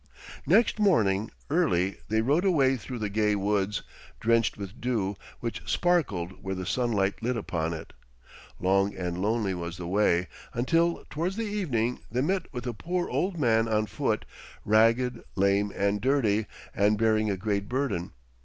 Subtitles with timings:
[0.47, 3.83] Next morning early they rode away through the gay woods,
[4.19, 7.93] drenched with dew, which sparkled where the sunlight lit upon it.
[8.59, 13.09] Long and lonely was the way, until towards the evening they met with a poor
[13.09, 14.25] old man on foot,
[14.65, 18.11] ragged, lame, and dirty, and bearing a great burden.